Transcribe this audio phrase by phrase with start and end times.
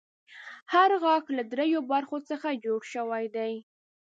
[0.73, 3.53] هر غاښ له دریو برخو څخه جوړ شوی دی.